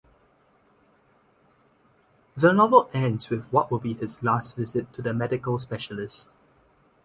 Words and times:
The 2.35 2.53
novel 2.53 2.89
ends 2.91 3.29
with 3.29 3.45
what 3.51 3.69
will 3.69 3.77
be 3.77 3.93
his 3.93 4.23
last 4.23 4.55
visit 4.55 4.91
to 4.93 5.01
the 5.03 5.13
medical 5.13 5.59
specialist. 5.59 6.31